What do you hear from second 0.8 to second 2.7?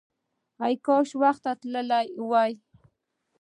کاشکې وختي تللی وای!